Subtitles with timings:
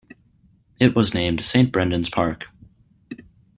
[0.79, 2.45] It was named Saint Brendan's Park.